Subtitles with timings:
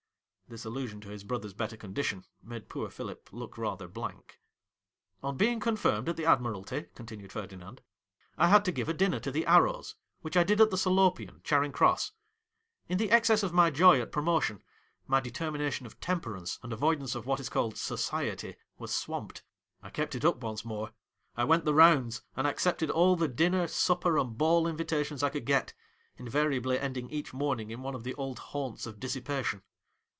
[0.47, 4.41] This allusion to his brother's better con dition made poor Philip look rather blank.'
[5.23, 7.79] On being confirmed at the Admiralty,' continued Ferdinand,'
[8.37, 10.75] I had to give * a dinner to the "Arrows;" which I did at the
[10.75, 12.11] Salopian, Charing Cross.
[12.89, 14.61] In the excess of my joy at promotion,
[15.07, 19.43] my determination of temperance and avoidance of what is called" society" was swamped.
[19.81, 20.91] I kept it up once more;
[21.37, 25.45] I went the "rounds," and accepted all the dinner, supper, and ball invitations I coiild
[25.45, 25.73] get,
[26.17, 29.61] invariably ending each morning in one of the old haunts of dissipation.